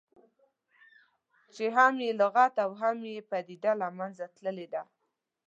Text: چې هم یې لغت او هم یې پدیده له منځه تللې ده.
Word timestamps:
چې 1.55 1.65
هم 1.75 1.93
یې 2.05 2.11
لغت 2.21 2.53
او 2.63 2.71
هم 2.81 2.97
یې 3.11 3.27
پدیده 3.29 3.71
له 3.81 3.87
منځه 3.97 4.25
تللې 4.35 4.67
ده. 4.73 4.83